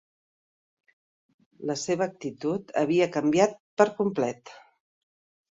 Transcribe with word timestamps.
La 1.71 1.75
seva 1.81 2.07
actitud 2.07 2.73
havia 2.85 3.09
canviat 3.19 3.55
per 3.83 3.89
complet. 4.01 4.57